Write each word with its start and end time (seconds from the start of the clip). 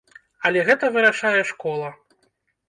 Але 0.47 0.63
гэта 0.69 0.89
вырашае 0.95 1.43
школа. 1.51 1.93